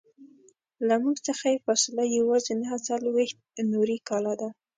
[0.87, 3.37] له موږ څخه یې فاصله یوازې نهه څلویښت
[3.71, 4.49] نوري کاله ده.